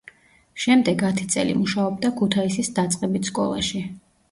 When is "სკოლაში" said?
3.33-3.87